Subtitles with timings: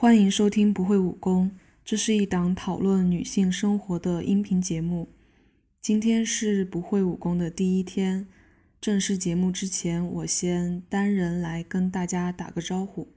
[0.00, 1.50] 欢迎收听不会武功，
[1.84, 5.12] 这是一档讨论女性生活的音频节目。
[5.80, 8.28] 今天是不会武功的第一天，
[8.80, 13.08] 正式节目之前，我先单人来跟大家打个招呼。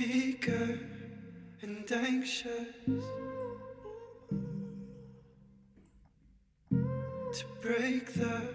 [0.00, 0.78] Eager
[1.62, 3.04] and anxious
[6.70, 8.48] to break the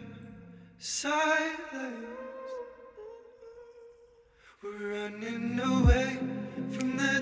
[0.77, 2.07] silence.
[4.63, 6.17] We're running away
[6.71, 7.21] from the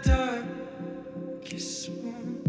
[1.41, 2.43] darkest moon,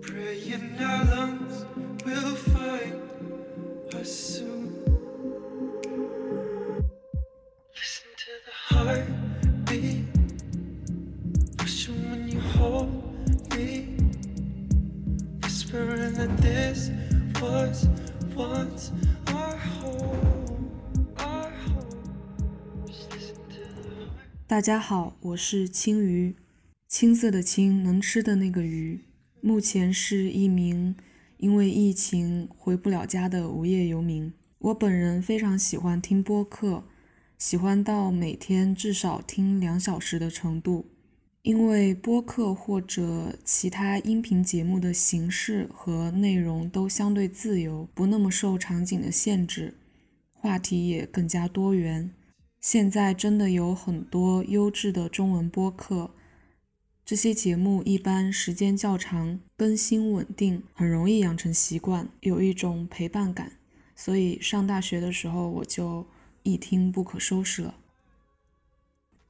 [0.00, 1.64] praying our lungs
[2.04, 4.53] will find us soon.
[24.54, 26.36] 大家好，我是青鱼，
[26.86, 29.00] 青色的青，能吃的那个鱼。
[29.40, 30.94] 目前是一名
[31.38, 34.32] 因为疫情回不了家的无业游民。
[34.60, 36.84] 我本人非常喜欢听播客。
[37.36, 40.86] 喜欢到每天至少听两小时的程度，
[41.42, 49.74] 因为播客或者其他音频节目的形式和内容都相对自由，不那么受场景的限制，
[50.30, 52.12] 话题也更加多元。
[52.64, 56.12] 现在真的有很多优质的中文播客，
[57.04, 63.52] 这些节目一般时间较长，更新稳定，很容易养成习惯，有一种陪伴感。
[63.94, 66.06] 所以上大学的时候我就。
[66.46, 67.76] 一听不可收拾了。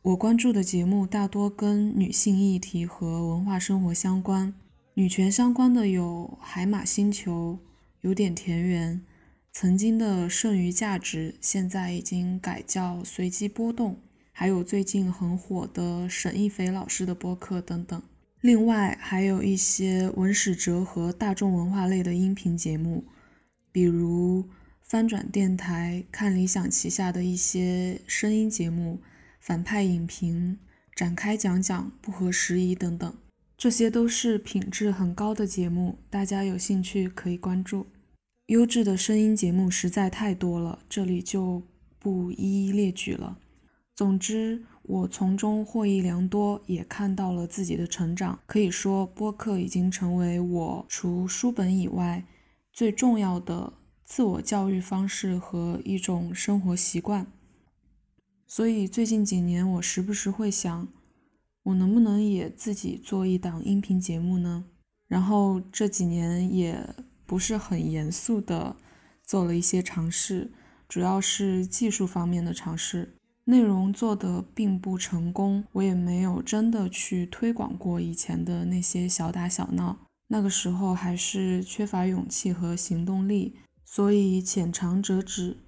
[0.03, 4.53] 我关注的节目大多跟女性议题和文化生活相关，
[4.95, 7.61] 女权相关的有海马星球、
[8.01, 9.01] 有点田园，
[9.55, 14.01] 曾经的剩余价值现在已经改叫随机波动，
[14.33, 18.03] 还有最近很火的沈一菲老师的播客等等。
[18.41, 23.05] 另外还有一些文史哲和大众文化类的音频节目，
[23.73, 24.51] 比如。
[24.87, 29.01] 翻转电台、看理想旗下的一些声音节目、
[29.41, 30.59] 反派影评、
[30.95, 33.17] 展开讲讲不合时宜等等，
[33.57, 37.87] 这些都是品质很高的节目，大家有兴趣可以关注。
[38.47, 41.63] 优质的声音节目实在太多了，这里就
[41.99, 43.39] 不一一列举了。
[43.95, 48.41] 总之，我从中获益良多，也看到了自己的成长。
[48.47, 52.25] 可以说，播客已经成为我除书本以外
[52.73, 53.75] 最重要的。
[54.07, 57.27] 自我教育方式和一种生活习惯，
[58.47, 60.87] 所以最近几年我时不时会想，
[61.63, 64.67] 我能不能也自己做一档音频节目呢？
[65.09, 66.87] 然后这几年也
[67.27, 68.77] 不是很严肃的
[69.23, 70.53] 做了一些尝试，
[70.89, 79.99] 主要是技术方面的尝试，内容做的并不成功，我也没有真的去推广过以前的那些小打小闹，
[80.29, 83.57] 那个时候还是缺乏勇气和行动力。
[83.87, 85.59] 所以浅尝辄止，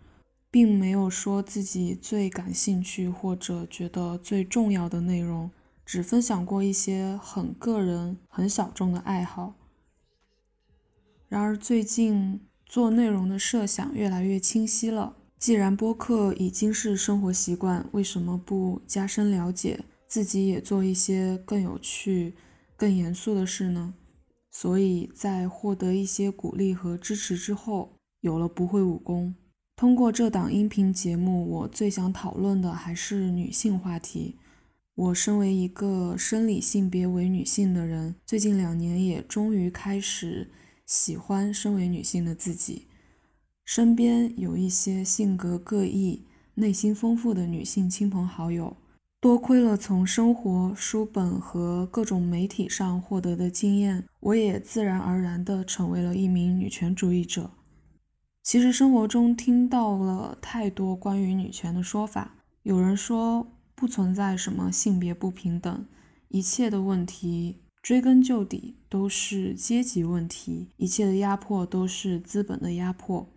[0.50, 5.50] 并没有说自己最感兴趣或者觉得最重要的内容，
[5.84, 9.54] 只分享过一些很个人、很小众的爱好。
[11.28, 15.16] 然而最近做内容的设想越来越清晰了。
[15.38, 22.34] 既然播客已经是生活习惯，为什么不加深了解，自己也做一些更有趣、
[22.76, 23.94] 更严肃的事呢？
[24.50, 27.92] 所以在获得一些鼓励和支持之后。
[28.22, 29.36] 有了不会武功，
[29.76, 34.36] 通过这档音频节目，我最想讨论的还是女性话题。
[34.96, 40.50] 我身为一个生理性别为女性的人，最近两年也终于开始
[40.86, 42.86] 喜欢身为女性的自己。
[43.64, 46.24] 身边有一些性格各异、
[46.54, 48.76] 内心丰富的女性亲朋好友，
[49.20, 57.50] 多亏了从生活、书本和各种媒体上获得的经验，我也自然而然地成为了一名女权主义者。
[58.44, 65.84] 其实生活中听到了太多关于女权的说法，有人说不存在什么性别不平等，
[66.28, 67.56] 一切的问题
[67.86, 73.28] 追根究底都是阶级问题，一切的压迫都是资本的压迫。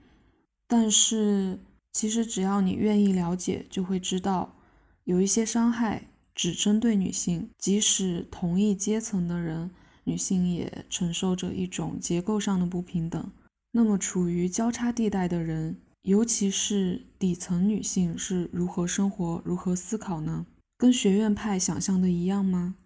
[0.68, 1.60] 但是
[1.94, 4.56] 其实只要你愿意了解，就会知道
[5.04, 9.70] 有一些伤害只针对女性，即使同一阶层的人，
[10.06, 13.32] 女性也承受着一种结构上的不平等。
[13.74, 20.48] 那么，处于交叉地带的人尤其是底层女性是如何生活、如何思考呢？
[20.76, 22.78] 跟学院派想象的一样吗？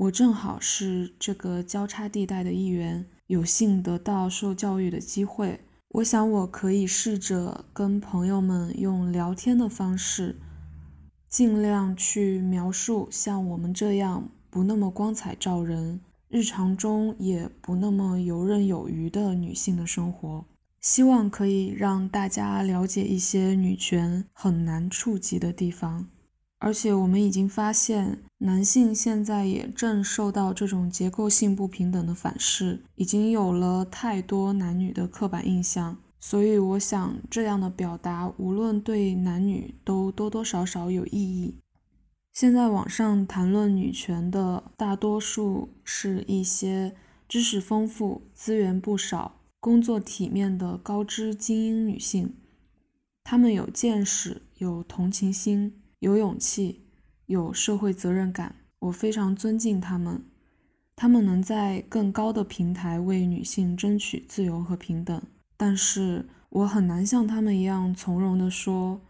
[0.00, 5.60] 我正好是这个交叉地带的一员，有幸得到受教育的机会。
[5.90, 10.40] 我想我可以试着跟朋友们用聊天的方式，
[11.28, 16.00] 尽量去描述像我们这样不那么光彩照人、
[16.30, 20.46] 日常中也不那么游刃有余的女性的生活。
[20.80, 26.06] 希望可以让大家了解一些女权很难触及的地方，
[26.60, 35.96] 而且我们已经发现，男性现在也正受到这种结构性不平等的反噬，已经有了太多男女的刻板印象。
[36.20, 41.56] 所以，我想这样的表达，无论对男女都多多少少有意义。
[42.32, 46.94] 现在网上谈论女权的大多数是一些
[47.26, 49.36] 知识丰富、资源不少。
[49.58, 52.34] 工作体面的高知精英女性，
[53.24, 56.86] 她们有见识、有同情心、有勇气、
[57.26, 60.24] 有社会责任感，我非常尊敬她们。
[60.96, 65.22] 她们能在更高的平台为女性争取自由和平等，
[65.56, 69.00] 但是我很难像她们一样从容地说：“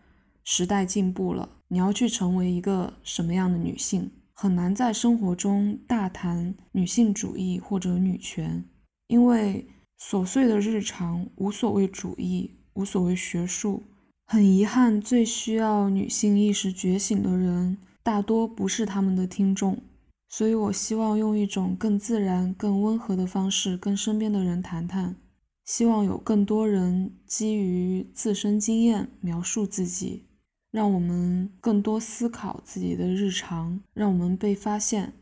[0.44, 8.64] 时代进步了，你要去成为一个什么样的女性？”很难在生活中大谈女性主义或者女权，
[9.06, 9.66] 因为。
[10.02, 13.82] 琐碎的日常，无所谓主义，无所谓学术。
[14.32, 19.82] 很遗憾，最需要女性意识觉醒的人，大多不是他们的听众。
[20.28, 25.16] 所以我希望用一种更自然、更温和的方式跟身边的人谈谈。
[25.64, 30.26] 希望有更多人基于自身经验描述自己，
[30.70, 35.12] 让我们更多思考自己的日常，让我们被发现。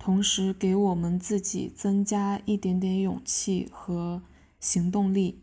[0.00, 4.20] 同时给我们自己增加一点点勇气和
[4.58, 5.42] 行动力，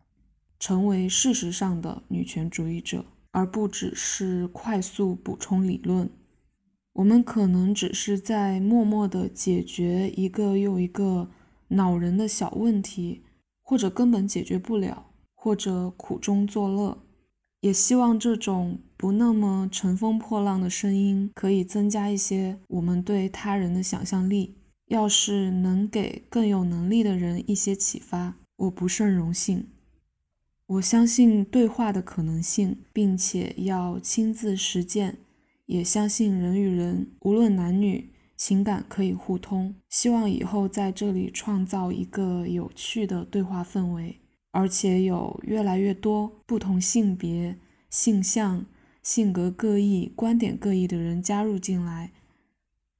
[0.65, 6.09] 成为事实上的女权主义者，而不只是快速补充理论。
[6.93, 11.29] 我们可能只是在默默地解决一个又一个
[11.67, 13.21] 恼人的小问题，
[13.61, 16.97] 或者根本解决不了，或者苦中作乐。
[17.59, 24.55] 也希望这种不那么乘风破浪的声音，可以增加一些我们对他人的想象力。
[24.87, 29.67] 要是能给更有能力的人一些启发，我不胜荣幸。
[30.67, 35.19] 我相信对话的可能性，并且要亲自实践，
[35.67, 39.75] 也相信人与人，无论男女，情感可以互通。
[39.89, 44.21] 希望以后在这里创造一个有趣的对话氛围。
[44.51, 47.57] 而且有越来越多不同性别、
[47.89, 48.65] 性向、
[49.03, 52.13] 性格各异、观点各异的人加入进来，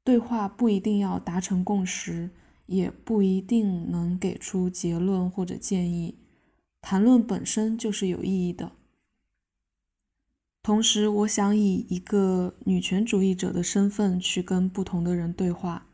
[0.04, 2.30] 对话不一定要达成共识，
[2.66, 6.16] 也不一定能给出结论或者建议，
[6.88, 8.74] 谈论本身就是有意义的。
[10.62, 15.88] 同时，我想以一个女权主义者的身份去跟不同的人对话。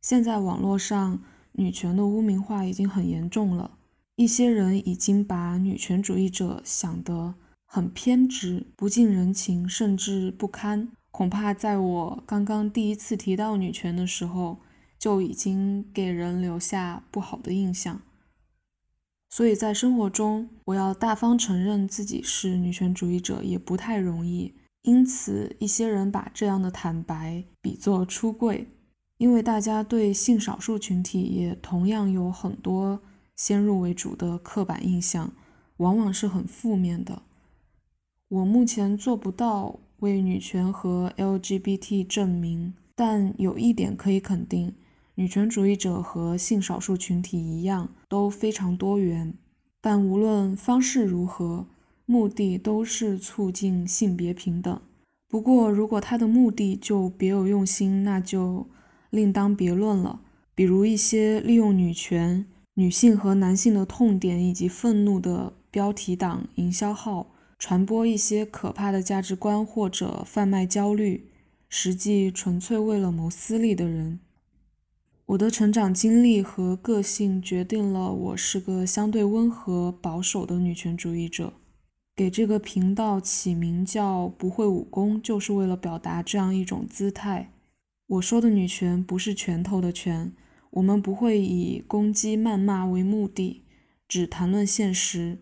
[0.00, 1.22] 现在网络上
[1.52, 3.78] 女权的污名化已经很严重了。
[4.16, 10.88] 一些人已经把女权主义者想得很偏执、不近人情，甚至不堪。
[11.12, 14.58] 恐怕在我刚刚第一次提到女权的时候，
[14.98, 18.00] 就已经给人留下不好的印象。
[19.34, 24.52] 所以在生活中，我要大方承认自己是女权主义者也不太容易。
[24.82, 28.68] 因此，一些人把这样的坦白比作出柜，
[29.16, 33.00] 因为大家对性少数群体也同样有很多。
[33.34, 35.32] 先入为主的刻板印象
[35.78, 37.22] 往往是很负面的。
[38.28, 44.74] 我目前做不到为女权和 LGBT 证明，但有一点可以肯定：
[45.14, 49.34] 女权主义者和性少数群体一样都非常多元。
[49.80, 51.66] 但无论方式如何，
[52.06, 54.80] 目的都是促进性别平等。
[55.28, 58.66] 不过，如果他的目的就别有用心，那就
[59.10, 60.20] 另当别论了。
[60.54, 62.46] 比如一些利用女权。
[62.76, 67.26] 女性和男性的痛点以及愤怒的标题党、营销号，
[67.58, 71.28] 传播一些可怕的价值观或者贩卖焦虑，
[71.68, 74.20] 实际纯粹为了谋私利的人。
[75.32, 81.54] 我的成长经历和个性决定了我是个相对温和、保守的女权主义者。
[82.14, 87.50] 给这个频道起名叫“不会武功”，就是为了表达这样一种姿态。
[88.08, 90.32] 我说的女权不是拳头的拳。
[90.72, 93.62] 我们不会以攻击、谩骂为目的，
[94.06, 95.38] 只谈论现实。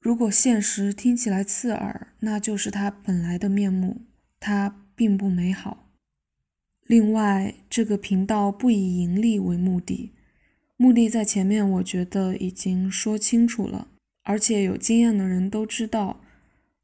[0.00, 4.02] 如果现实听起来刺耳，那就是它本来的面目，
[4.38, 5.87] 它并不美好。
[6.88, 10.10] 另外，这个频道不以盈利为目的，
[10.78, 13.88] 目的在前面我觉得已经说清楚了，
[14.22, 16.20] 而且有经验的人都知道，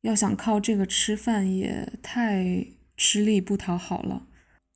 [0.02, 2.66] 要想靠这个吃饭也太
[2.98, 4.26] 吃力不讨好了，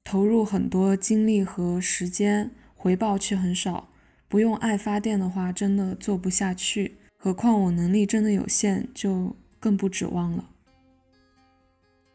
[0.03, 3.91] 投入很多精力和时间，回报却很少。
[4.29, 6.97] 不用爱发电的话，真的做不下去。
[7.19, 10.49] 何况我能力真的有限，就更不指望了。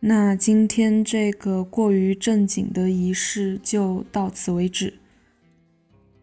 [0.06, 4.96] 那今天这个过于正经的仪式就到此为止。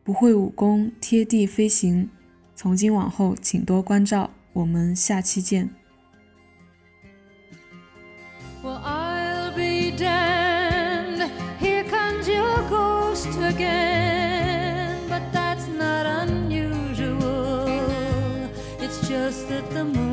[0.04, 2.10] 不会武功，贴地飞行。
[2.54, 4.32] 从今往后，请多关照。
[4.52, 5.70] 我们下期见。
[8.62, 11.30] I'll be damned.
[11.58, 14.98] Here comes your ghost again.
[15.08, 17.64] But that's not unusual.
[18.78, 20.09] It's just that the moon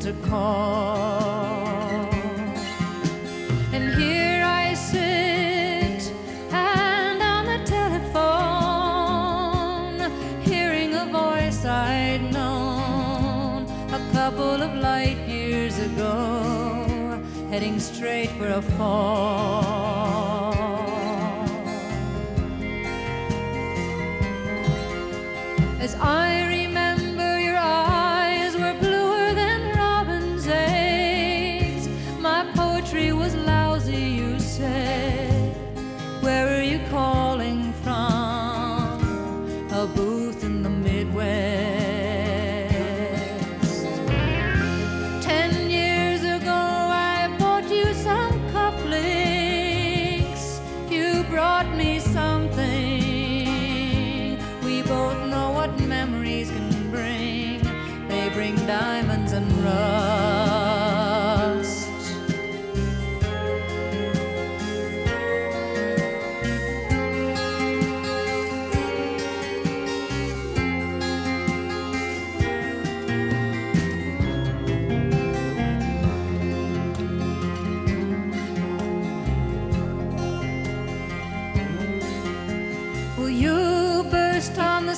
[0.00, 1.60] to call.
[3.72, 6.12] And here I sit
[6.50, 8.40] and on the telephone,
[10.40, 18.62] hearing a voice I'd known a couple of light years ago, heading straight for a
[18.62, 19.69] fall.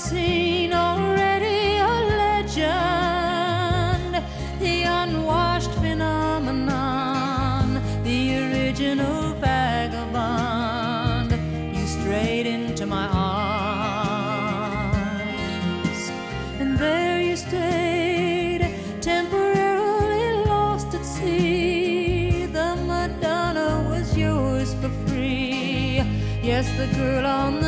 [0.09, 1.95] Scene already a
[2.25, 4.15] legend,
[4.59, 11.31] the unwashed phenomenon, the original vagabond.
[11.77, 13.61] You strayed into my arms,
[16.59, 22.47] and there you stayed, temporarily lost at sea.
[22.47, 26.03] The Madonna was yours for free.
[26.43, 27.62] Yes, the girl on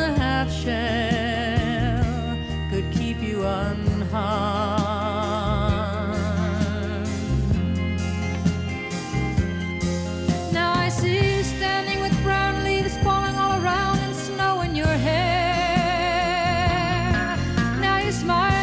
[18.25, 18.54] smile.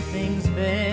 [0.00, 0.87] things better.